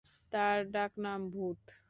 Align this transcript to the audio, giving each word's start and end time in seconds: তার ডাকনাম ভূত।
তার 0.31 0.57
ডাকনাম 0.71 1.21
ভূত। 1.29 1.61